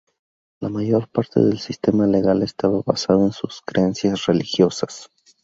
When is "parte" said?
1.09-1.39